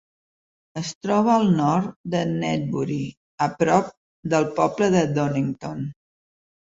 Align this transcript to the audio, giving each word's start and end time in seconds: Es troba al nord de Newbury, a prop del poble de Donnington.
Es 0.79 0.87
troba 1.07 1.33
al 1.33 1.43
nord 1.57 1.91
de 2.15 2.21
Newbury, 2.29 2.97
a 3.47 3.49
prop 3.59 3.91
del 4.35 4.49
poble 4.61 4.89
de 4.97 5.05
Donnington. 5.19 5.85